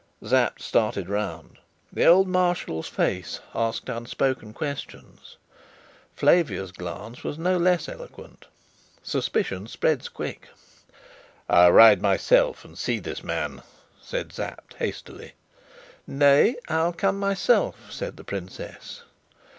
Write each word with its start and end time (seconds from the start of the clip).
Sapt 0.23 0.63
started 0.63 1.07
round. 1.09 1.59
The 1.93 2.05
old 2.07 2.27
Marshal's 2.27 2.87
face 2.87 3.39
asked 3.53 3.87
unspoken 3.87 4.51
questions. 4.51 5.37
Flavia's 6.15 6.71
glance 6.71 7.23
was 7.23 7.37
no 7.37 7.55
less 7.57 7.87
eloquent. 7.87 8.47
Suspicion 9.03 9.67
spread 9.67 10.11
quick. 10.11 10.49
"I'll 11.47 11.71
ride 11.73 12.01
myself 12.01 12.65
and 12.65 12.75
see 12.79 12.97
this 12.97 13.23
man," 13.23 13.61
said 14.01 14.33
Sapt 14.33 14.73
hastily. 14.79 15.33
"Nay, 16.07 16.55
I'll 16.67 16.93
come 16.93 17.19
myself," 17.19 17.91
said 17.91 18.17
the 18.17 18.23
princess. 18.23 19.03